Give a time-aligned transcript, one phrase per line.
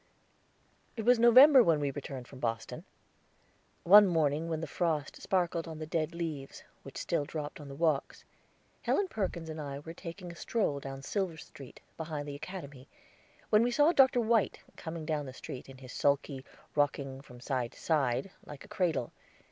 [0.97, 2.85] It was November when we returned from Boston.
[3.83, 7.75] One morning when the frost sparkled on the dead leaves, which still dropped on the
[7.75, 8.25] walks,
[8.81, 12.87] Helen Perkins and I were taking a stroll down Silver Street, behind the Academy,
[13.51, 14.21] when we saw Dr.
[14.21, 16.43] White coming down the street in his sulky,
[16.75, 19.13] rocking from side to side like a cradle.